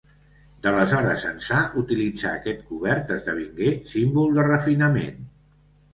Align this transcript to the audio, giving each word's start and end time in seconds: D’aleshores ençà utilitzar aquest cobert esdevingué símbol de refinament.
D’aleshores 0.67 1.25
ençà 1.31 1.59
utilitzar 1.83 2.31
aquest 2.39 2.65
cobert 2.71 3.15
esdevingué 3.17 3.69
símbol 3.95 4.35
de 4.39 4.47
refinament. 4.53 5.25